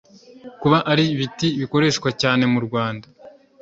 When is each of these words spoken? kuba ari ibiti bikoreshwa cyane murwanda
kuba 0.61 0.77
ari 0.91 1.03
ibiti 1.13 1.47
bikoreshwa 1.61 2.09
cyane 2.21 2.43
murwanda 2.53 3.07